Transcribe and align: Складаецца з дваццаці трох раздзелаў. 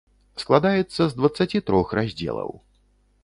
Складаецца 0.43 1.01
з 1.11 1.19
дваццаці 1.19 1.61
трох 1.69 1.93
раздзелаў. 1.99 2.51